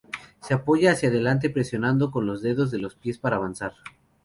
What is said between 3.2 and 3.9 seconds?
avanzar.